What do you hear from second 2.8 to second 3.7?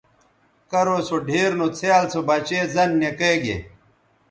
نِکئے گے